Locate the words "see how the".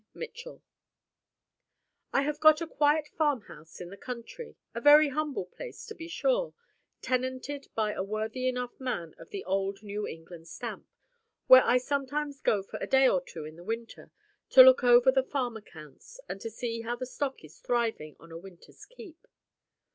16.49-17.05